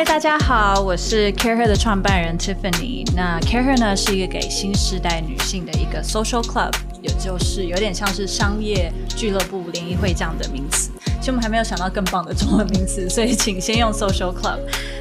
[0.00, 3.04] 嗨，大家好，我是 CAREhER 的创办人 Tiffany。
[3.14, 6.72] 那 CAREhER 呢是一个给新时代女性的一个 social club，
[7.02, 10.89] 也就是有点像是商业俱乐部联谊会这样的名词。
[11.20, 14.58] 其实我们还没有想到更棒的中文名词，所以请先用 social club。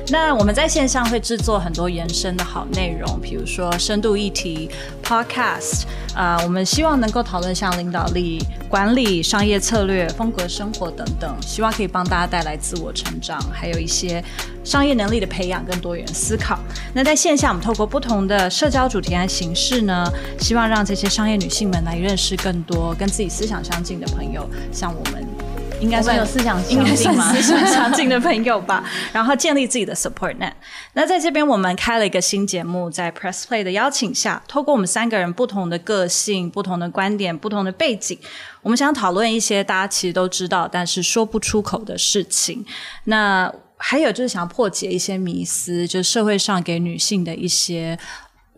[0.09, 4.69] 那我们在线上会制作很多延伸的好内容，比如说深度议题、
[5.03, 5.83] podcast。
[6.15, 14.21] 啊、我们希望能够讨论像领导力、管理、商业策略、风格生活等等，希望可以帮大家带来自我成长，还有一些
[14.61, 16.59] 商业能力的培养跟多元思考。
[16.93, 25.38] 那在线下，我们透过不同的社交主题和形式呢，希望让这些商业女性们来认识更多跟自己思想相近的朋友，像我们。
[25.79, 28.83] 应该算有思想应该算思想相近的朋友吧，
[29.13, 30.51] 然后建立自己的 support net。
[30.93, 38.17] 那在这边，我们开了一个新节目，在 Press Play 的邀请下，透过我们三个人不同的个性、不同的观点、不同的背景，
[38.61, 42.65] 我们想讨论一些大家其实都知道，但是说不出口的事情。
[43.05, 47.97] 那还有就是想要破解一些迷思，就是社会上给女性的一些。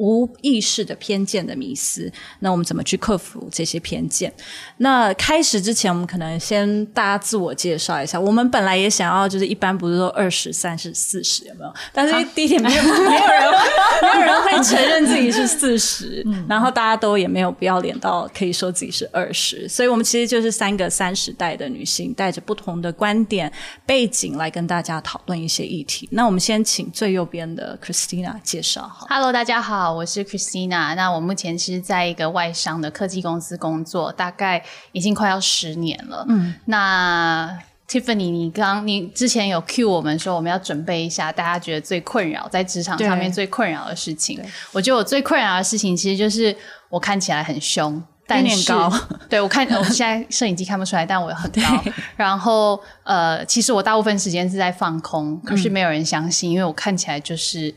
[0.01, 4.33] 无意识的偏见的迷思，那我们怎么去克服这些偏见？
[4.77, 8.19] 那开始之前，我们可能先大家自我介绍一下。
[8.19, 11.71] 我们本来也想要，就是一般不是说二十、三十、四十有没有？
[11.93, 13.51] 但是第一点没有，没有人，
[14.01, 23.51] 没有人会承认自己是四十，然后大家都也没有不要脸到可以说自己是二十，所以我们其实就是三个三十代的女性，带着不同的观点
[23.85, 26.09] 背景来跟大家讨论一些议题。
[26.11, 29.05] 那我们先请最右边的 Christina 介绍哈。
[29.07, 29.90] Hello，大家好。
[29.93, 36.25] 我是 Christina，那我目前是在一个外商的科技公司工作，大概已经快要十年了。
[36.29, 44.39] 嗯，那 Tiffany，你刚你之前有 cue 我们说我们要准备一下，大家觉得最困扰在职场上面最困扰的事情。
[44.71, 46.55] 我觉得我最困扰的事情其实就是
[46.89, 48.89] 我看起来很凶，但是高。
[49.29, 51.83] 对，我看我现在摄影机看不出来，但我很高。
[52.15, 57.75] 然后呃，其实我大部分时间是在放空，可是没有人相信，嗯、因为我看起来就是。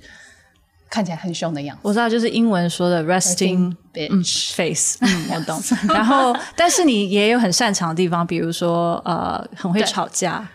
[0.95, 5.61] 看起来很凶的样子，我知道，就是英文说的 resting bitch face，嗯，我懂。
[5.93, 10.47] 然后，但是你也有很擅长的地方，比如说，呃，很会吵架，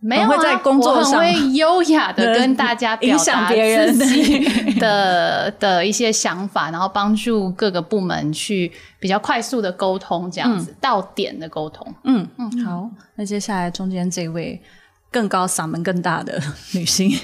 [0.00, 11.86] 没有、啊、会在工作上我很会优雅的跟大家表达自己的的一些想法，然后帮助各个部门去比较快速的沟通，这样子、嗯、到点的沟通。
[12.02, 14.60] 嗯嗯，好，那接下来中间这位。
[15.14, 16.42] 更高嗓门更大的
[16.74, 17.16] 女性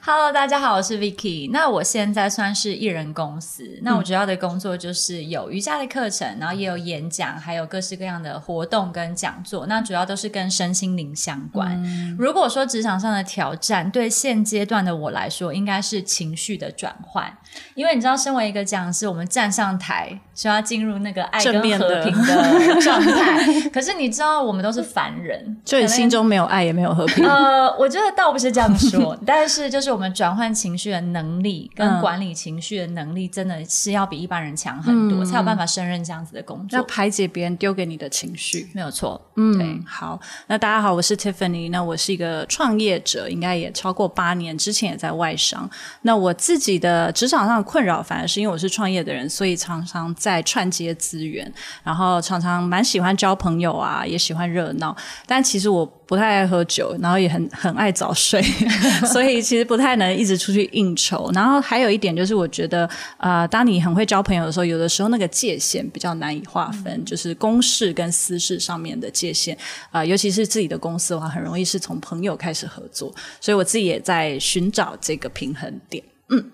[0.00, 1.48] ，Hello，大家好，我是 Vicky。
[1.52, 9.64] 那我现在算是艺人公司，那我主要的工作就是有瑜伽的课程，然后也有演讲，还有各式各样的活动跟讲座。
[9.68, 11.80] 那主要都是跟身心灵相关。
[11.84, 17.32] 嗯、如果说职场上的挑战，对现阶段的我来说，应该是情绪的转换。
[17.76, 23.70] 因为你知道，身为一个讲师，我们站上台就要进入那个爱跟和平的 状态。
[23.70, 27.24] 可是你知道，我们都是凡人， 所以心中没有爱，也没有和平。
[27.36, 36.76] 呃，我觉得倒不是这样说， 但是就是我们转换情绪的能力跟管理情绪的能力，真的是要比一般人强很多，嗯、才有办法胜任这样子的工作。
[36.76, 39.20] 要排解别人丢给你的情绪，没有错。
[39.36, 39.82] 嗯，对。
[39.86, 45.68] 好，那大家好，我是 Tiffany，那我是一个创业者，应该也超过八年，之前也在外商。
[46.02, 51.52] 那我自己的职场上的困扰，反而是因为我是创业的人，所以常常在串接资源，
[51.82, 54.96] 然后常常蛮喜欢交朋友啊，也喜欢热闹，
[55.26, 55.92] 但其实我。
[56.06, 58.40] 不太爱喝酒，然后也很很爱早睡，
[59.12, 61.30] 所以其实不太能一直出去应酬。
[61.34, 62.86] 然后还有一点就是，我觉得
[63.16, 69.56] 啊、呃，当你很会交朋友的时候，有的时候那个界限比较难以划分，嗯、就是公事跟私事上面的界限
[69.90, 76.02] 啊、呃，尤其是自己的公司的话，很容易是从朋友开始合作，所以我自己也在寻找这个平衡点。
[76.28, 76.44] 嗯，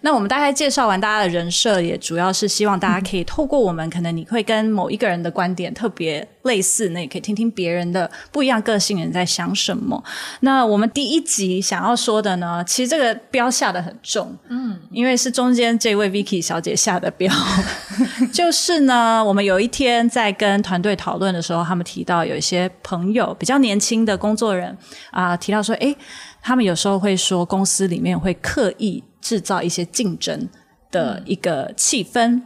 [0.00, 10.02] 那我们大概介绍完大家的人设，也主要是希望大家可以透过我们，可能你会跟某一个人的观点特别类似，那也可以听听别人的不一样个性人在想什么。
[10.40, 17.32] 那我们第一集想要说的呢，其实这个标下的很重，嗯，因为是中间这位 Vicky 小姐下的标，
[18.34, 24.76] 就是呢，我们有一天在跟团队讨论的时候，他们提到有一些朋友比较年轻的工作人
[25.12, 25.96] 啊、呃，提到说，诶，
[26.42, 29.04] 他们有时候会说公司里面会刻意。
[29.20, 30.48] 制造一些竞争
[30.90, 32.40] 的一个气氛，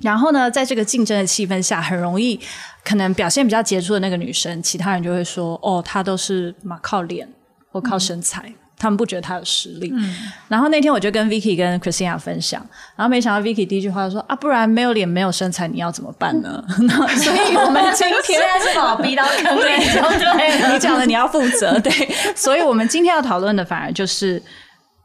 [0.00, 2.38] 然后呢，在这个竞争的气氛下，很容易
[2.84, 7.28] 可能表现比较杰出的那个女生，其他人就会说：“哦，她都是嘛靠脸
[7.72, 9.92] 或靠身材，他们不觉得他有实力。
[9.94, 10.16] 嗯”
[10.48, 12.66] 然后那天我就跟 Vicky 跟 Christina 分享，
[12.96, 21.92] 然后没想到 Vicky 第一句话就说：“啊，不然没有脸没有身材，你要怎么办呢？”嗯、所以我们今天现在是把我逼到坑里，对，你讲的你要负责，对，
[22.34, 24.42] 所以我们今天要讨论的反而就是。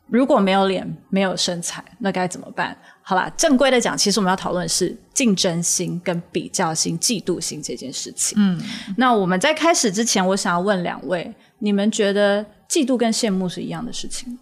[0.08, 2.78] 如果没有脸、没有身材，那该怎么办？
[3.02, 8.38] 好啦，正规的讲，其实我们要讨论的是竞争心、跟比较心、嫉妒心这件事情。
[8.40, 8.62] 嗯，
[8.98, 14.40] 那我们在开始之前，我想要问两位：你们觉得嫉妒跟羡慕是一样的事情。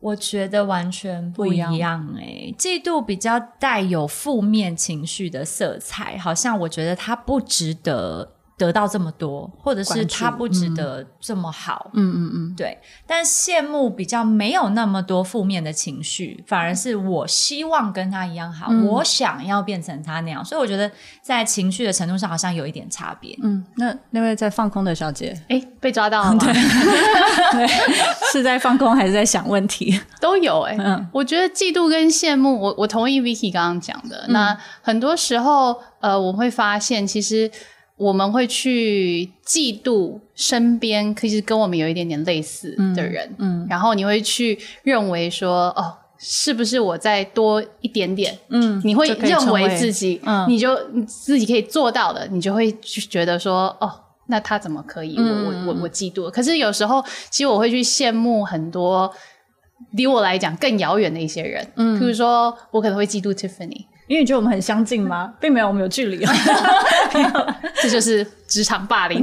[0.00, 2.14] 我觉得完全不一样。
[2.18, 8.33] 哎，嫉妒比较带有负面情绪的色彩，好像我觉得它不值得。
[8.56, 12.78] 得到这么多，或者是他不值得这么好，嗯嗯嗯，对。
[13.04, 20.44] 但羡慕比较没有那么多负面的情绪，反而是我希望跟他一样好，嗯、我想要变成他那样。
[20.44, 20.88] 所以我觉得
[21.20, 23.36] 在情绪的程度上好像有一点差别。
[23.42, 26.44] 嗯，那那位在放空的小姐，哎，被抓到了吗？
[27.50, 27.66] 对，
[28.32, 30.00] 是在放空还是在想问题？
[30.20, 30.78] 都有哎、欸。
[30.78, 34.26] 嗯，我觉得嫉妒跟羡慕，我我同意 Vicky 刚刚讲的。
[34.28, 37.50] 嗯、那很多时候，呃，我会发现其实。
[37.96, 50.76] 我们会去嫉妒身边其实跟我们有一点点类似的人，嗯，嗯，然后你会去认为说，哦，是不是我再多一点点，嗯，你会认为自己，嗯，你就
[51.06, 53.88] 自己可以做到的，你就会觉得说，哦，
[54.26, 55.14] 那他怎么可以？
[55.16, 56.28] 嗯、我我我我嫉妒。
[56.28, 57.00] 可是有时候，
[57.30, 59.08] 其实我会去羡慕很多
[59.92, 63.84] 离我来讲更遥远的一些人，嗯，比如说我可能会嫉妒 Tiffany。
[64.06, 65.32] 因为你觉得我们很相近吗？
[65.40, 66.24] 并没有，我们有距离。
[67.82, 69.22] 这就是职场霸凌。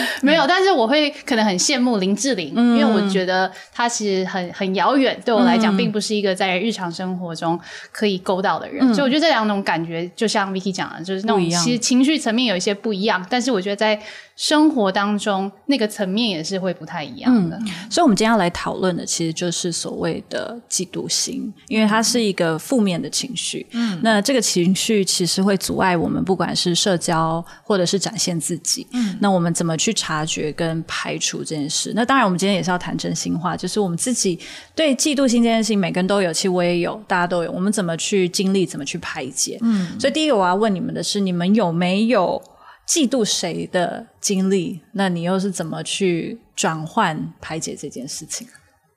[0.22, 7.58] 没有，但是我会可能很羡慕林志玲，嗯、因为我觉得她其实很很遥远，对我来讲，并不是一个在日常生活中
[7.92, 8.90] 可以勾到的人。
[8.90, 14.00] 嗯、所以我觉得这两种感觉，就像 Vicky 讲的，就是那种其实情绪层面有一些不一样，但是我觉得在
[14.36, 17.56] 生活当中那个层面也是会不太一样的。
[17.56, 23.66] 嗯、所以，我们今天要来讨论的，其实就是所谓的嫉妒心，因为它是一个负面的情绪。
[23.72, 28.86] 嗯，那这个情绪其实会阻碍我们，不管是社交或者是展现自己。
[28.92, 31.92] 嗯，那我们怎么去察觉跟排除这件事？
[31.94, 34.38] 那当然，我们今天也是要谈真心话，就是我们自己
[34.74, 37.52] 对嫉妒心这件事情，每个人都有，其实我也有，大家都有。
[37.52, 39.58] 我们怎么去经历，怎么去排解？
[39.62, 42.42] 嗯，所以第一个我要问你们的是，你们有没有
[42.86, 44.80] 嫉妒谁的经历？
[44.92, 48.46] 那你又是怎么去转换排解这件事情？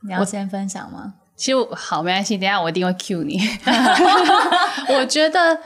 [0.04, 1.14] 你要先分享吗？
[1.36, 3.40] 其实好，没关系，等一下我一定会 cue 你。
[4.96, 5.60] 我觉得。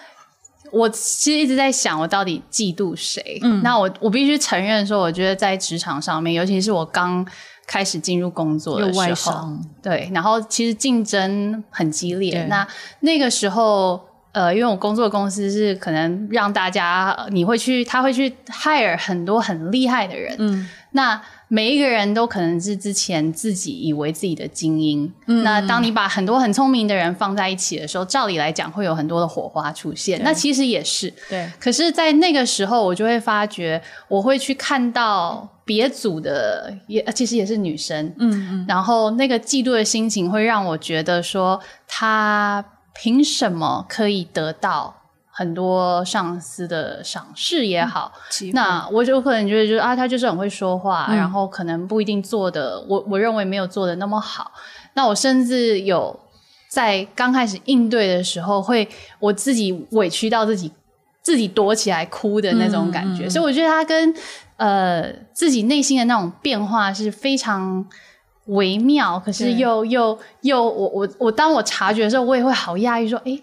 [0.76, 3.40] 我其实一直在想，我到底嫉妒谁？
[3.42, 7.26] 嗯，那我我必须承认说，我觉得在职场上面，尤其是我刚
[7.66, 9.00] 开始进入工作的时
[9.32, 9.48] 候，
[9.82, 12.46] 对，然后其实竞争很激烈。
[12.50, 12.68] 那
[13.00, 14.02] 那个时候，
[14.36, 21.22] 呃，因为我工作的公司是可能让大家，你会去，他会去 hire 很多很厉害的人，嗯，那。
[21.48, 25.14] 每一个人都可能是之前自己以为自己的精英。
[25.28, 30.20] 嗯，那当你把很多很聪明的人放在一起的时候，照理来讲会有很多的火花出现。
[30.24, 31.14] 那其实也是。
[31.30, 31.48] 对。
[31.60, 38.12] 可是，在那个时候，我就会发觉，我会去看到别组的，也其实也是女生。
[38.18, 38.66] 嗯嗯。
[38.68, 42.66] 然后那个嫉妒的心情会让我觉得说，她
[42.96, 45.02] 凭什么可以得到？
[45.38, 48.10] 很多上司的赏识也好，
[48.42, 54.50] 嗯、那我就可能觉得，就是啊，他就是很会说话，嗯、然后可能不一定做的，我我认为没有做的那么好。
[54.94, 56.18] 那我甚至有
[56.70, 58.88] 在刚开始应对的时候，会
[59.20, 60.72] 我自己委屈到自己，
[61.22, 63.26] 自己躲起来哭的那种感觉。
[63.26, 64.16] 嗯、所以我觉得他跟
[64.56, 67.86] 呃自己内心的那种变化是非常
[68.46, 73.40] 微妙，可是又又又我我我当我察觉的时候，我也会好讶异，说，哎。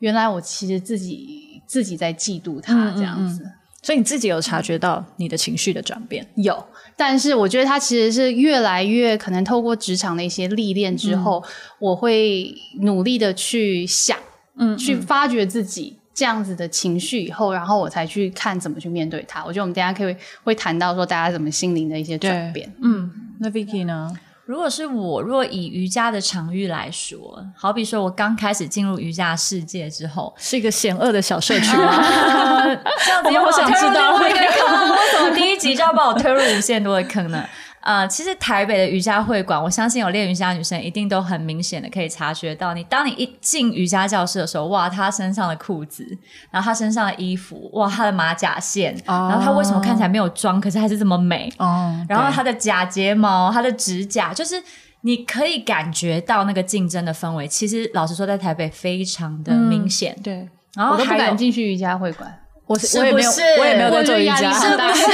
[0.00, 3.52] 原来我其实自己自己在嫉妒他这样子，嗯嗯嗯，
[3.82, 6.26] 所以你自己有察觉到你的情绪的转变？
[6.36, 6.64] 有，
[6.96, 14.16] 但是我觉得他其实是越来越可能透过职场的一些历练之后，嗯、我会努力的去想，
[14.56, 19.44] 嗯，嗯，去发掘自己这样子的情绪以后，然后我才去看怎么去面对他。
[19.44, 22.72] 我觉得我们等一下可以会谈到说大家怎么心灵的一些转变。
[22.82, 24.10] 嗯，那 Vicky 呢？
[24.50, 32.02] 如果是我，若以瑜伽的场域来说，好比说我刚开始进入瑜伽世界之后，是一个险恶的小社区吗？
[33.04, 37.44] 这样子，我想知道 为什么第一集就要把我推入无限多的坑呢？
[37.82, 46.06] 呃，其实台北的瑜伽会馆，我相信有练瑜伽的女生一定都很明显的可以察觉到你，你当你一进瑜伽教室的时候，哇，她身上的裤子，
[46.50, 51.50] 然后她身上的衣服，哇，她的马甲线，哦、然后她为什么看起来没有妆，可是还是这么美？
[51.56, 54.62] 哦，然后她的假睫毛，她的指甲，就是
[55.00, 57.48] 你可以感觉到那个竞争的氛围。
[57.48, 60.14] 其实老实说，在台北非常的明显。
[60.18, 62.38] 嗯、对，然后我都不敢进去瑜伽会馆。
[62.70, 65.02] 我我也没有，我也没有在做瑜伽，是不是？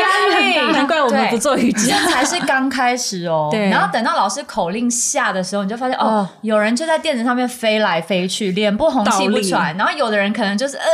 [0.00, 3.48] 压力很大， 难怪我们不做瑜伽，才是刚开始哦。
[3.52, 9.76] 对，然后等到老师口令下的时候，你就发现哦，有人就在垫子上面飞来飞去，脸不红气不喘。
[9.76, 10.84] 然后有的人可能就是呃，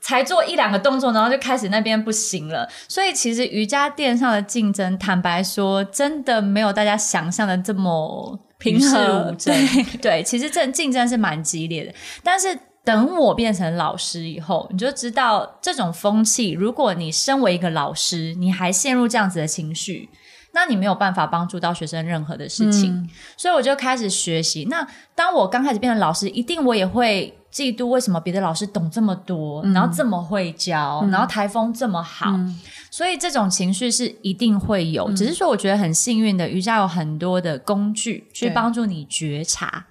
[0.00, 2.66] 才做一两个动作，然后就开始那边不行了。
[2.88, 9.36] 所以其实瑜伽垫上的竞争，坦白说，真的没有大家想象的这么平和。
[9.44, 11.92] 对对，其实这竞争是蛮激烈的，
[12.24, 12.58] 但是。
[12.82, 16.52] 等我变成老师以后，你就知道这种风气。
[16.52, 20.08] 如果你身为一个老师，你还陷入这样子的情绪，
[20.54, 22.92] 那你没有办法帮助到学生任何的事情。
[22.94, 24.66] 嗯、所以我就开始学习。
[24.70, 32.30] 那当我刚开始变成老师，一定我也会嫉妒为什么别的老师懂这么多，嗯、然后这么会教，嗯、然后台风这么好。
[32.30, 32.58] 嗯、
[32.90, 39.84] 所以这种情绪是一定会有，嗯、只是说我觉得很幸运的，瑜伽有很多的工具去帮助你觉察。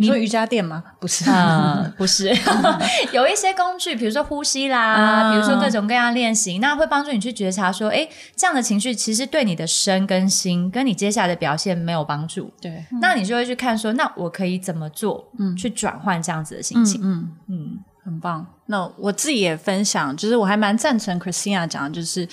[0.00, 0.82] 你说瑜伽垫吗？
[0.98, 2.32] 不是，嗯， 不是，
[3.12, 12.50] 有一些工具，比如说呼吸啦，嗯、比如说各种各样练习，那会帮助你去觉察说，哎，这样的情绪其实对你的身跟心，跟你接下来的表现没有帮助。
[12.62, 18.46] 对，那你就会去看说，那我可以怎么做，嗯，去转换这样子的心情，嗯嗯，嗯，很棒。
[18.66, 22.26] 那我自己也分享，就是我还蛮赞成 Christina 讲的，就是。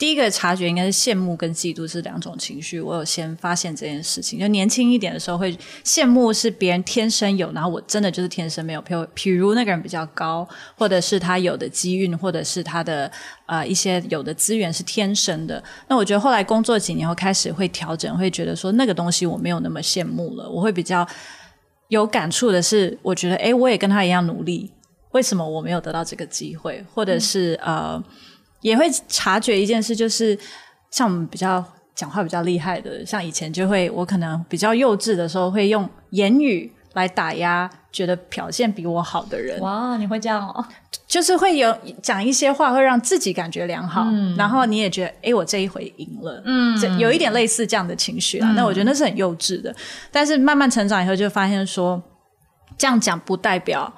[0.00, 2.80] 第一个察觉应该是羡慕跟嫉妒是两种情绪。
[2.80, 5.54] 我有先发现这件事情，就年轻一点的时候会
[5.84, 8.80] 羡慕是别人天生有，然后我真的就是天生没有。
[8.80, 13.12] 譬如，譬如那个人比较高，或者是他有的机运，或者是他的
[13.44, 15.62] 呃一些有的资源是天生的。
[15.86, 20.48] 那我觉得后来工作几年后开始会调整，会觉得说那个东西我没有那么羡慕了。
[20.48, 21.06] 我会比较
[21.88, 24.72] 有感触的是，我觉得诶，我也跟他一样努力，
[25.10, 26.82] 为什么我没有得到这个机会？
[26.94, 28.02] 或者是、呃。
[28.60, 30.38] 也会察觉一件事，就是
[30.90, 31.64] 像我们比较
[31.94, 39.58] 讲话比较厉害的，像以前就会，我可能比较幼稚的时候，会用言语来打压觉得表现比我好的人。
[39.60, 40.64] 哇，你会这样哦？
[41.06, 48.52] 就是会有讲一些话，会让自己感觉良好，嗯、然后你也觉得，哎，我这一回赢了，嗯，这有一点类似这样的情绪啊。
[48.52, 49.74] 嗯、那我觉得那是很幼稚的，
[50.12, 52.00] 但是慢慢成长以后，就发现说，
[52.78, 53.92] 这样讲不代表。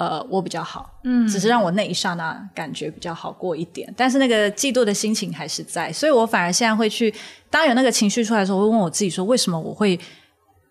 [0.00, 7.12] 呃，我比较好，嗯，只是让我那一刹那感觉比较好过一点，但是那个嫉妒的心情还是在，所以我反而现在会去，
[7.50, 9.94] 当有那个情绪出来的时候，我会问我自己说，为什么我会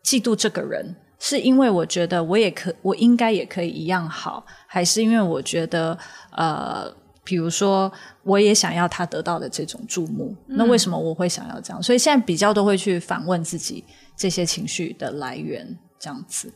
[0.03, 0.95] 嫉妒这个人？
[1.19, 5.95] 是因为我觉得我也可，我应该也可以一样好，还是因为我觉得，
[6.31, 6.91] 呃，
[7.24, 7.91] 比如说
[8.24, 11.83] 我也想要他得到的这种注目，嗯，那为什么我会想要这样？
[11.83, 13.83] 所以现在比较都会去反问自己
[14.17, 16.51] 这些情绪的来源，这样子。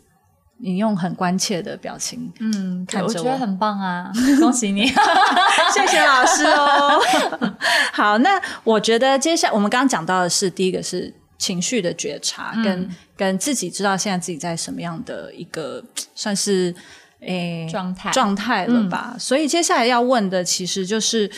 [0.58, 4.12] 你用很关切的表情，嗯，看着我，我觉得很棒啊！
[4.40, 4.86] 恭喜你，
[5.74, 7.00] 谢谢老师哦。
[7.92, 15.84] 好，那我觉得接下来我们刚刚讲到的是第一个是情绪的觉察，嗯、跟跟自己知道现在自己在什么样的一个
[16.16, 16.74] 算是
[17.20, 19.12] 诶状态状态了吧？
[19.16, 21.30] 嗯、所以接下来要问的其实就是，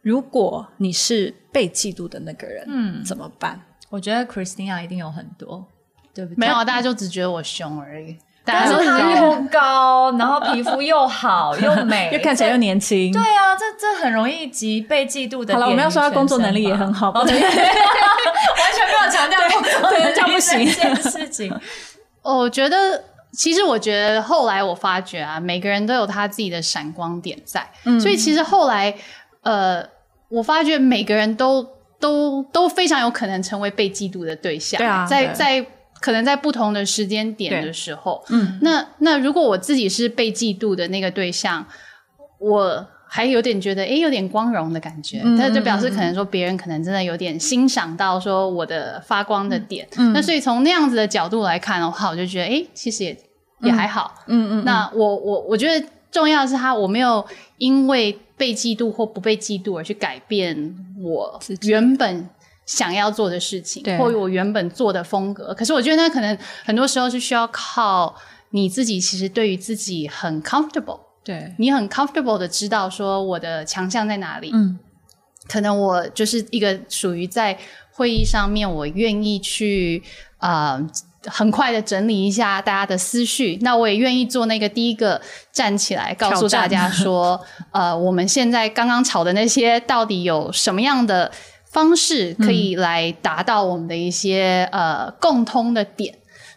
[0.00, 3.60] 如果你是被嫉妒的那个人，嗯，怎么办？
[3.90, 5.66] 我觉得 Christina 一定有很多，
[6.14, 6.36] 对不对？
[6.38, 8.16] 没有，大家就只觉得我凶而已。
[8.54, 13.12] 但是他又高，然后皮肤又好 又美，又看起来又年轻。
[13.12, 15.54] 对啊，这这很容易及被嫉妒的。
[15.54, 21.54] 好了，我们要说他工作能力也很好， 完全没有强调工作能力这样不行这件事情。
[22.22, 28.94] 我觉得，其实我觉得后来我发觉啊，每个人都有他自己的闪光点在，嗯、所以其实后来
[29.42, 29.82] 呃，
[30.28, 31.66] 我发觉每个人都
[32.00, 34.78] 都都非常有可能成为被嫉妒的对象。
[34.78, 35.66] 对啊，在在。
[36.00, 41.66] 可能在不同的时间点的时候，嗯，那那如果我自己是被嫉妒的那个对象，
[42.38, 53.18] 我还有点觉得，诶，有点光荣的感觉，那、嗯、就表示可能说别人可能真的有点欣赏到说我的发光的点，嗯，那所以从那样子的角度来看的话，我就觉得，诶，其实也
[53.62, 57.24] 也还好，嗯嗯，嗯，那我我我觉得重要的是他，我没有
[57.56, 62.28] 因为被嫉妒或不被嫉妒而去改变我原本。
[62.68, 63.96] 想要做的事情，对。
[63.96, 68.14] 或我原本做的风格，可是我觉得那可能很多时候是需要靠
[68.50, 71.54] 你自己，其实对于自己很 comfortable，对。
[71.58, 74.50] 你很 comfortable 的知道说我的强项在哪里。
[74.52, 74.78] 嗯，
[75.48, 77.58] 可能我就是一个属于在
[77.90, 80.02] 会议上面，我愿意去
[80.36, 80.78] 呃
[81.24, 85.18] 很快的整理一下大家的思绪，那我也愿意做那个第一个
[85.50, 87.40] 站起来告诉大家说，
[87.72, 91.32] 呃，我们现在刚刚吵的那些到底有什么样的。
[91.78, 96.12] 方式可以来达到我们的一些、嗯、呃共通的点，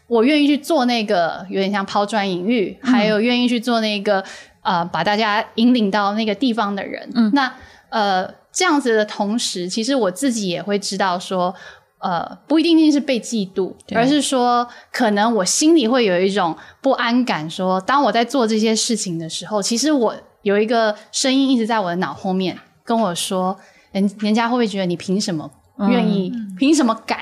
[0.07, 4.23] 我愿意去做那个有点像抛砖引玉，嗯、还有愿意去做那个
[4.63, 7.07] 呃把大家引领到那个地方的人。
[7.13, 7.53] 嗯，那
[7.89, 11.53] 呃这样子的同时，其实我自己也会知道说，
[11.99, 23.55] 呃不一定定是被嫉妒，而是说可能我心里会有一种不安感说，说当我在做这些事情的时候，其实我有一个声音一直在我的脑后面跟我说。
[23.91, 25.49] 人人家会不会觉得你凭什么
[25.89, 26.31] 愿意？
[26.57, 27.19] 凭、嗯、什么敢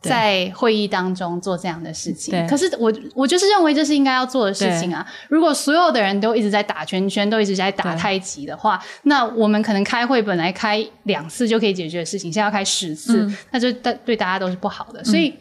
[0.00, 2.46] 在会议当中做这样的事情？
[2.46, 5.04] 可是我我就是认为这是应该要做的事情啊！
[5.28, 15.02] 如果所有的人都一直在打圈圈，都一直在打太极的话，那我们可能开会本来开两次就可以解决的事情，现在要开十次，嗯、那就对对大家都是不好的。
[15.02, 15.34] 所以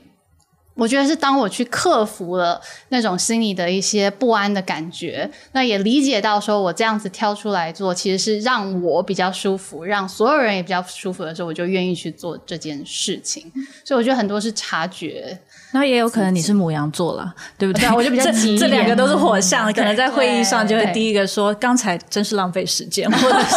[0.76, 13.52] 我觉得是当我去克服了那种心里的一些不安的感觉，那也理解到说我这样子挑出来做，其实是让我比较舒服，让所有人也比较舒服的时候，我就愿意去做这件事情。
[13.84, 15.40] 所以我觉得很多是察觉。
[15.72, 17.82] 那也有可能你是母羊座了，对不对？
[17.88, 18.58] 对，我就比较急。
[18.58, 23.56] 这两个都是火象，可能在会议上就会第一个说：“刚才真是浪费时间，或者是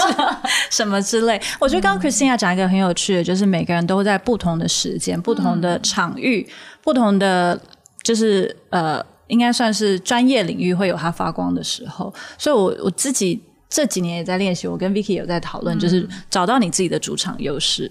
[0.70, 1.40] 什么之类。
[1.60, 6.48] ”我觉得刚刚 Christina 讲一个很有趣的，就是每个人都在不同的时间、不同的场域、
[6.82, 7.60] 不同的
[8.02, 12.12] 就是呃，应该算是专业领域会有它发光的时候。
[12.36, 17.90] 所以我我自己这几年也在练习，我跟 Vicky 有在讨论，就是找到你自己的主场优势。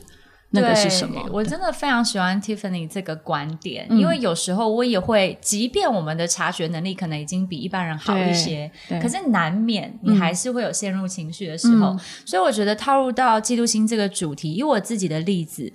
[0.52, 1.22] 那个是什么？
[1.30, 11.88] 我真的非常喜欢 Tiffany 这个观点，嗯，因为有时候我也会，即便我们的察觉能力可能已经比一般人好一些，可是难免你还是会有陷入情绪的时候。
[11.88, 15.70] 嗯，所以我觉得套入到嫉妒心这个主题，以我自己的例子，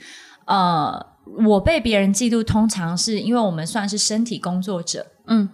[0.46, 1.06] 呃，
[1.46, 5.48] 我被别人嫉妒，通常是因为我们算是身体工作者，嗯，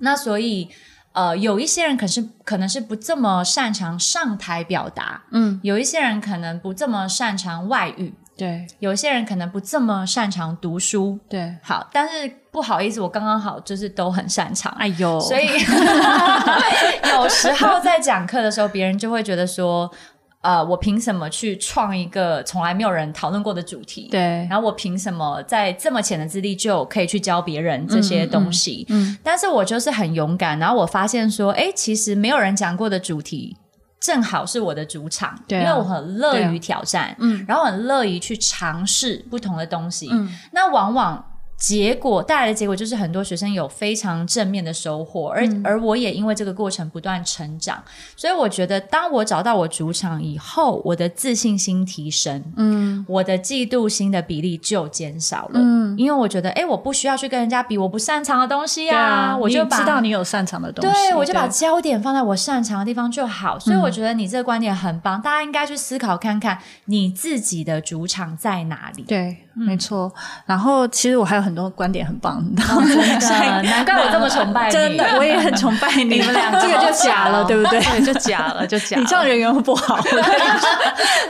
[0.00, 0.68] 那所以。
[1.14, 15.46] 呃，有一些人可是可能是不这么擅长上台表达，嗯，有一些人可能不这么擅长外语，对，有一些人可能不这么擅长读书，对，好，但是不好意思，我刚刚好就是都很擅长，哎呦，所以
[17.14, 19.90] 有时候在讲课的时候，别人就会觉得说。
[20.40, 24.08] 呃，我凭什么去创一个从来没有人讨论过的主题？
[24.10, 28.86] 对，然后我凭什么在这么浅的资历就可以去教别人这些东西？
[28.88, 33.56] 嗯，嗯，嗯，但是我就是很勇敢，然后我发现说，哎，其实没有人讲过的主题，
[34.00, 41.24] 正好是我的主场，对啊，因为我很乐于挑战，嗯，然后很乐于去尝试不同的东西，嗯，那往往。
[41.58, 47.82] 结果带来的结果就是很多学生有非常正面的收获，而、嗯、而我也因为这个过程不断成长，
[48.16, 63.58] 所以我觉得当我找到我主场以后，我的自信心提升，嗯，我的嫉妒心的比例就减少了，嗯，因为我觉得，哎，我不需要去跟人家比我不擅长的东西啊，啊我就知道你有擅长的东西，对，我就把焦点放在我擅长的地方就好。
[63.58, 69.02] 所以我觉得你这个观点很棒，嗯、大家应该去思考看看你自己的主场在哪里。
[69.02, 69.38] 对。
[69.66, 70.12] 没错，
[70.46, 74.72] 然后其实我还有很多观点很棒，哦、 真的，难怪我这么崇拜你。
[74.72, 77.80] 真的，我也很崇拜你， 你们俩，这个就假了，对不对？
[77.82, 79.02] 对，就假了，就假了。
[79.02, 80.00] 你这样人缘会不好。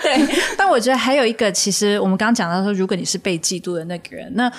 [0.03, 4.53] 对，但我觉得还有一个，其实我们刚刚讲到说，如果你是被嫉妒的那个人，那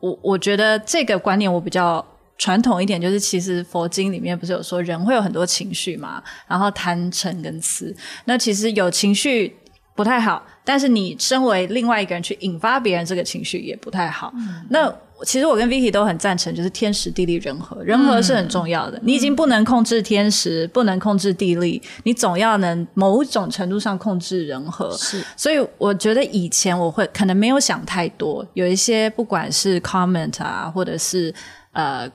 [0.00, 2.04] 我我觉得这个观念我比较
[2.38, 9.56] 传统一点，就是其实佛经里面不是有说人会有很多情绪嘛，然后贪嗔跟痴，那其实有情绪。
[9.94, 14.32] 不太好，但是你身为另外一个人去引发别人这个情绪也不太好。
[14.36, 14.92] 嗯、那
[15.24, 18.96] 其实我跟 Vicky 都很赞成，就是天时地利人和，人和是很重要的。
[18.98, 24.90] 嗯、你已经不能控制天时，不能控制地利，你总要能某种程度上控制人和。
[24.96, 31.32] 是，所以我觉得以前我会可能没有想太多，有一些不管是 comment 啊，或者是
[31.72, 32.10] 呃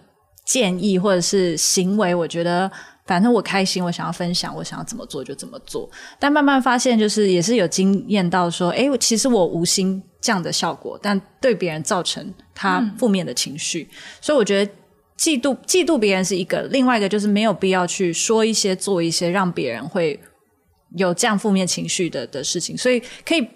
[0.45, 2.69] 建议，或者是行为，我觉得。
[3.07, 5.89] 反正我开心，我想要分享，我想要怎么做就怎么做。
[6.19, 13.89] 但慢慢发现，就是也是有经验到说，诶，其实我无心这样的效果，但对别人造成他负面的情绪。
[14.19, 14.71] 所以我觉得
[15.17, 20.19] 嫉妒嫉妒别人是一个，另外一个就是没有必要去说一些做一些让别人会
[20.97, 22.77] 有这样负面情绪的的事情。
[22.77, 23.47] 所以可以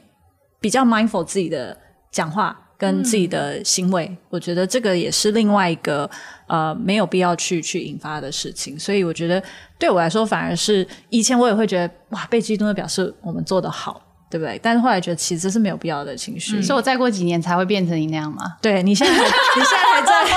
[0.59, 1.77] 比较 mindful 自己的
[2.09, 2.57] 讲话。
[2.81, 6.09] 跟自己的行为，嗯，我觉得这个也是另外一个
[6.47, 9.41] 呃没有必要去去引发的事情，所以我觉得
[9.77, 14.59] 对我来说，反而是以前我也会觉得哇，被嫉妒的表示我们做得好，对不对？
[14.63, 18.57] 但是后来觉得其实是没有必要的情绪，嗯，所以我再过几年才会变成你那样嘛？
[18.59, 20.31] 对，你现在你现在还在，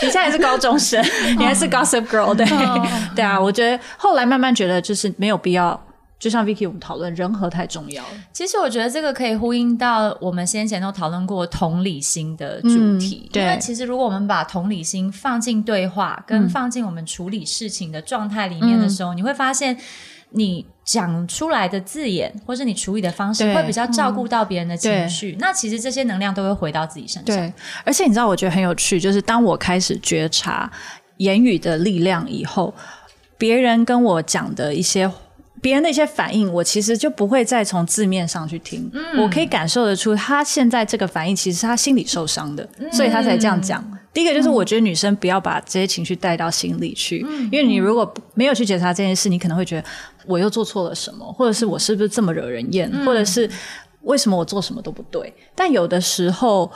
[0.00, 1.04] 你现在还是高中生，
[1.38, 5.78] 你还是 Gossip Girl，对，哦，对啊，我觉得后来慢慢觉得就是没有必要。
[6.18, 8.10] 就像 Vicky 我们讨论人和太重要了。
[8.32, 13.24] 其实我觉得这个可以呼应到我们先前都讨论过同理心的主题。
[13.26, 19.76] 嗯、对，因为其实如果我们把同理心放进对话，跟放进我们处理事情的状态里面的时候，嗯、你会发现
[20.30, 25.32] 你讲出来的字眼，或是你处理的方式，会比较照顾到别人的情绪。
[25.32, 27.36] 嗯、那其实这些能量都会回到自己身上。
[27.36, 27.52] 对，
[27.84, 30.72] 而且你知道，我觉得很有趣，就是当我开始觉察
[31.18, 32.72] 言语的力量以后，
[33.36, 35.10] 别人跟我讲的一些。
[35.62, 43.82] 别人的一些反应，我其实就不会再从字面上去听，嗯，我可以感受得出他现在这个反应，其实是他心里受伤的，嗯，所以他才这样讲。
[44.12, 49.88] 第一个就是我觉得女生不要把这些情绪带到心里去，嗯，因为你如果没有去检查这件事，你可能会觉得
[50.26, 53.50] 我又做错了什么，或者是我是不是这么惹人厌，嗯，或者是
[54.02, 55.32] 为什么我做什么都不对。
[55.54, 56.70] 但有的时候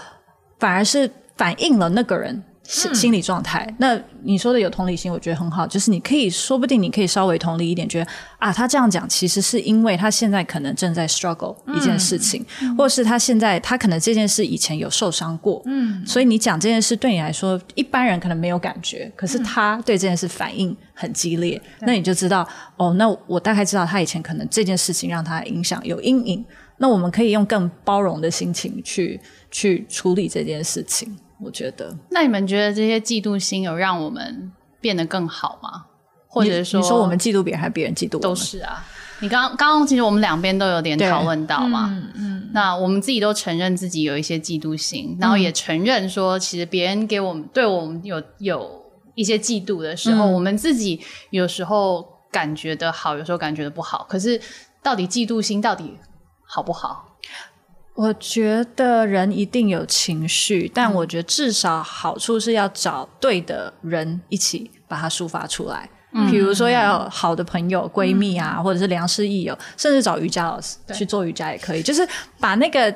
[0.59, 2.43] 反而是反映了那个人。
[2.71, 3.69] 心心理状态。
[3.79, 26.45] 那你说的有同理心，我觉得很好，就是你可以说不定你可以稍微同理一点，觉得啊，他这样讲其实是因为他现在可能正在 struggle 一件事情，嗯、或者是他现在他可能这件事以前有受伤过，嗯，所以你讲这件事对你来说，一般人可能没有感觉，可是他对这件事反应很激烈，嗯、那你就知道哦，那我大概知道他以前可能这件事情让他影响有阴影。
[26.83, 31.97] 那我们可以用更包容的心情去去处理这件事情，我觉得。
[32.11, 35.87] 那你们觉得这些嫉妒心有让我们变得更好吗？
[36.29, 38.23] 或者说，你说我们嫉妒别人，还是别人嫉妒我们？
[38.23, 38.85] 都是啊。
[39.21, 41.89] 你刚刚刚其实我们两边都有点讨论到嘛。
[41.91, 42.51] 嗯嗯。
[42.53, 48.83] 那我们自己都承认自己有一些嫉妒心，然后也承认说，其实别人给我们对我们有有
[49.15, 51.01] 一些嫉妒的时候，嗯、我们自己
[51.31, 54.07] 有时候感觉的好，有时候感觉的不好。
[54.09, 54.41] 可是，
[54.83, 55.99] 到底嫉妒心到底？
[56.53, 57.10] 好不好？
[57.95, 65.89] 我觉得人一定有情绪，但我觉得至少好处是要找对的人一起把它抒发出来。
[66.13, 71.83] 嗯，比如说要有好的朋友、闺蜜啊，嗯、或者是良师益友，甚至找瑜伽老师去做瑜伽也可以。
[71.83, 72.07] 就是
[72.39, 72.95] 把那个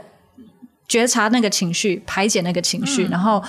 [0.89, 3.43] 觉察那个情绪，排解那个情绪，嗯、然后。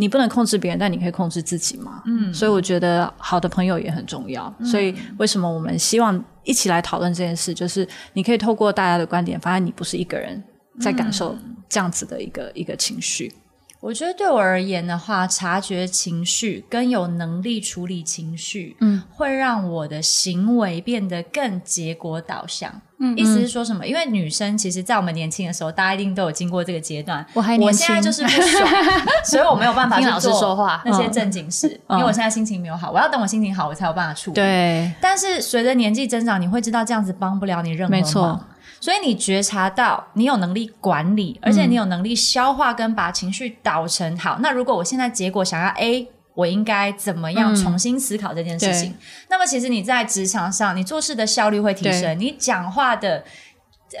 [0.00, 2.00] 你不能控制别人，但你可以控制自己嘛。
[2.06, 4.54] 嗯，所以我觉得好的朋友也很重要。
[4.60, 7.52] 嗯、所以为什么我们希望一起来讨论这件事？
[7.52, 10.40] 就是你可以透过大家的观点，发现你不是一个人
[10.80, 11.36] 在感受
[11.68, 13.32] 这样子的一个、嗯、一个情绪。
[13.80, 22.82] 我觉得对我而言的话，察觉情绪跟有能力处理情绪，嗯，会让我的行为变得更结果导向。
[22.98, 23.86] 嗯，意思是说什么？
[23.86, 27.24] 因为女生其实，在我们年轻的时候，大家一定都有经过这个阶段。
[27.34, 28.68] 我还年轻，我现在就是不爽，
[29.24, 34.34] 所以我没有办法听老师说话那些正经事，因为我现在心情没有好，我要等我心情好，我才有办法处理。
[34.34, 34.90] 对。
[35.00, 38.48] 但是随着年纪增长，你会知道这样子帮不了你任何忙。
[38.80, 44.38] 所以你觉察到，你有能力管理，而且你有能力消化跟把情绪导成好。
[44.40, 48.94] 那如果我现在结果想要 A，我应该怎么样重新思考这件事情？
[49.28, 53.24] 那么其实你在职场上，你做事的效率会提升，你讲话的。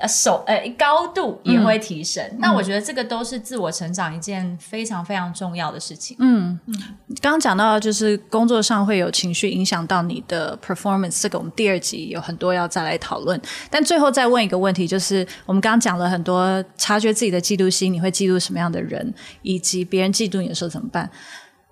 [0.00, 2.22] 呃，手呃高度也会提升。
[2.32, 6.14] 嗯、那我觉得这个都是自我成长一件非常非常重要的事情。
[6.20, 6.74] 嗯嗯，
[7.22, 13.40] 刚刚讲到就是工作上会有情绪影响到你的 performance，这个我们第二集有很多要再来讨论。
[13.70, 21.10] 但最后再问一个问题，就是我们刚刚讲了很多察觉自己的嫉妒心，你会嫉妒什么样的人，以及别人嫉妒你的时候怎么办？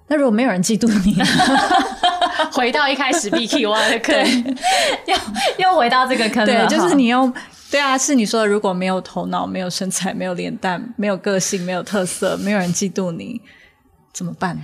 [0.08, 1.20] 那如果没有人嫉妒你
[2.52, 3.28] 回到一开始
[3.66, 4.16] 挖的坑，
[5.06, 5.16] 又
[5.58, 7.30] 又回到这个坑了，对，就是你用。
[7.76, 13.38] 对啊，是你说的，如果没有头脑、没有身材、没有脸蛋、没有个性、没有特色，没有人嫉妒你，
[14.14, 14.62] 怎么办呢？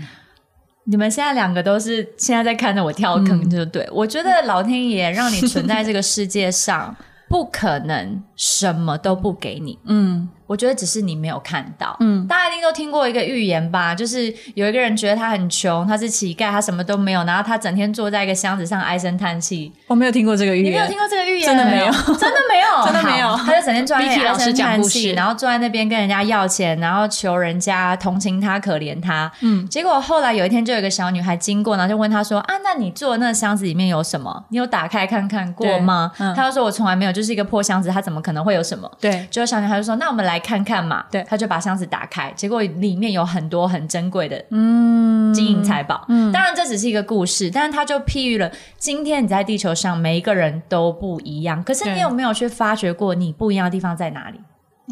[0.85, 3.83] 你们现在两个都是现在在看着我跳坑，就对。
[3.83, 6.96] 嗯、我觉得老天爷让你存在这个世界上，
[7.29, 9.79] 不可能什么都不给你。
[9.85, 10.31] 嗯。
[10.52, 19.72] 我觉得只是你没有看到，嗯，大家一定都听过一个寓言吧，就是有一个人觉得他很穷，他是乞丐，他什么都没有，然后他整天坐在一个箱子上唉声叹气。
[19.86, 21.46] 我没有听过这个寓言，你没有听过这个寓言？
[21.48, 23.34] 真的没有，真的没有，真的没有。
[23.38, 29.32] 他就整天坐在那边唉声叹气，然后坐在那边跟人家要钱，然后求人家同情他、可怜他。
[29.40, 34.44] 嗯，结果后来有一天，就有一个小女孩经过，然后就问他说：“啊，那你坐的那个箱子里面有什么？
[34.50, 41.24] 你有打开看看过吗？”嗯，他就说：“我从来没有，就是一个破箱子，他怎么可能会有什么？”对，结果小女孩就说：“那我们来看看嘛。”对。
[41.28, 46.05] 他就把箱子打开，结果里面有很多很珍贵的嗯金银财宝。
[46.09, 51.62] 嗯，当然这只是一个故事，但是他就譬喻了今天你在地球上每一个人都不一样。
[51.64, 54.40] 可是你有没有去发掘过你不一样的地方在哪里？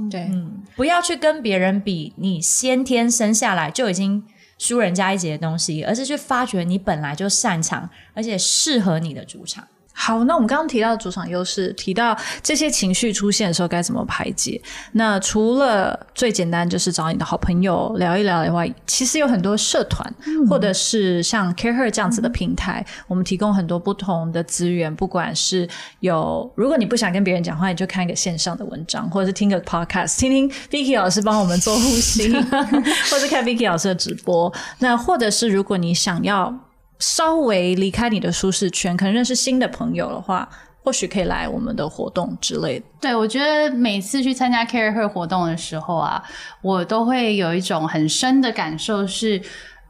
[0.08, 4.24] 对，嗯，不要去跟别人比，你先天生下来就已经
[4.56, 9.66] 输人家一截的东西，而是去发掘你本来就擅长而且适合你的主场。
[10.02, 14.58] 好，那我们刚刚提到的主场优势，提到这些情绪出现的时候该怎么排解。
[14.92, 24.94] 那除了最简单就是找你的好朋友聊一聊以外，其实有很多社团，嗯、或者是像 CAREhER 这样子的平台，嗯、我们提供很多不同的资源。
[24.96, 32.32] 不管是有，如果你不想跟别人讲话，你就看一个线上的文章，或者是听个 podcast，听听 Vicky 老师帮我们做呼吸，
[33.12, 34.50] 或者看 Vicky 老师的直播。
[34.78, 36.58] 那或者是如果你想要。
[37.00, 40.48] 稍微离开你的舒适圈，可能认识新的朋友的话，
[40.84, 42.84] 或许可以来我们的活动之类的。
[43.00, 46.22] 对，我觉得每次去参加 CAREhER 活动的时候啊，
[46.62, 49.40] 我都会有一种很深的感受是，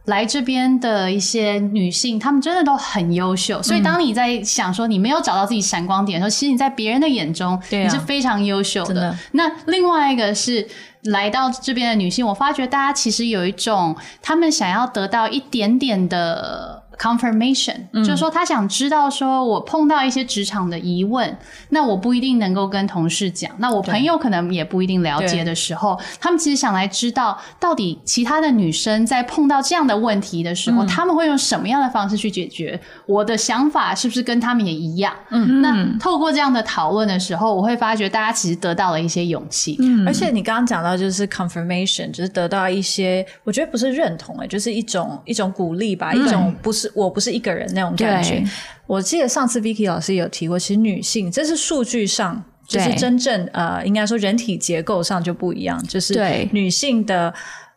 [0.05, 3.61] 来这边的一些女性，她们真的都很优秀。
[3.63, 8.95] 所以当你在想说你没有找到自己闪光点的时候，其实你在别人的眼中，你是非常优秀的。
[8.95, 9.19] 的。
[9.33, 10.67] 那另外一个是
[11.05, 16.85] 来到这边的女性，我发觉大家其实有一种，她们想要得到一点点的。
[17.01, 21.35] confirmation，、嗯、就是说他想知道说我碰到一些职场的疑问，
[21.71, 32.79] 那我不一定能够跟同事讲，那我朋友可能也不一定了解的时候，他们其实想来知道到底其他的女生在碰到这样的问题的时候，嗯、他们会用什么样的方式去解决？
[33.07, 35.15] 我的想法是不是跟他们也一样？
[35.31, 39.77] 嗯，那透过这样的讨论的时候，我会发觉大家其实得到了一些勇气。
[39.81, 48.45] 嗯，而且你刚刚讲到就是 confirmation，就是得到一些，我觉得不是认同哎，就是一种一种鼓励吧，嗯、一种不是我不是一个人那种感觉。
[48.87, 57.33] 我记得上次 Vicky 老师有提过，其实女性这是数据上，就是真正呃，应该说人体结构上就不一样，就是女性的。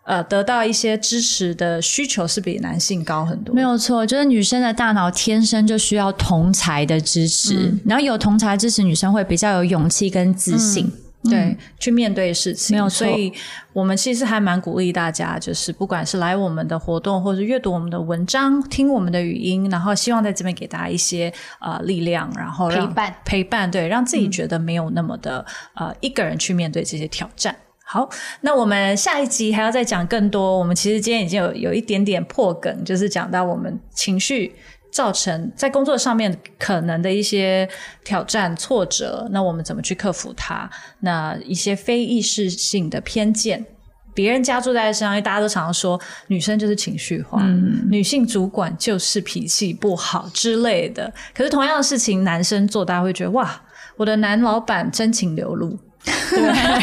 [0.06, 3.56] 呃，得到一些支持的需求是比男性高很多。
[3.56, 12.76] 没有错，就是女生的大脑天生就需要同才的支持，嗯、然后有同才支持，女生会比较有勇气跟自信，嗯、对，嗯、去面对事情。
[12.76, 13.32] 没有错，所以
[13.72, 25.46] 我们其实还蛮鼓励大家，就是不管是来我们的活动，或者阅读我们的文章，听我们的语音，然后希望在这边给大家一些呃力量，然后陪伴陪伴，对，让自己觉得没有那么的、
[25.80, 27.56] 嗯、呃一个人去面对这些挑战。
[27.86, 28.10] 好，
[28.42, 30.58] 那我们下一集还要再讲更多。
[30.58, 34.56] 我们其实今天已经有有一点点破梗，就是讲到我们情绪
[34.94, 37.68] 造成在工作上面可能的一些
[38.04, 40.70] 挑战、挫折，那我们怎么去克服它？
[41.00, 43.66] 那一些非意识性的偏见，
[44.14, 51.12] 别人加注在身上，因为大家都常常说女生就是情绪化，嗯、女性主管就是脾气不好之类的。
[51.34, 53.60] 可是同样的事情，男生做，大家会觉得哇，
[53.98, 55.76] 我的男老板真情流露。
[56.04, 56.42] 对，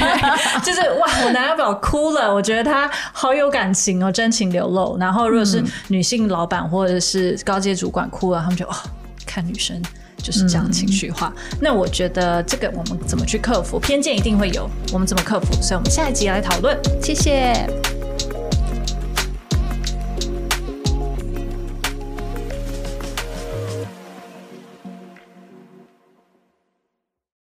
[0.64, 4.96] 就是哇，我男友表哭了，我觉得他好有感情哦，真情流露。
[4.98, 8.74] 然后如果是女性老板或者是高阶主管哭了，他们就哦，
[9.26, 9.80] 看女生
[10.16, 11.32] 就是这样情绪化。
[11.52, 13.78] 嗯、那我觉得这个我们怎么去克服？
[13.78, 15.52] 偏见一定会有，我们怎么克服？
[15.60, 16.78] 所以我们下一集来讨论。
[17.02, 17.99] 谢谢。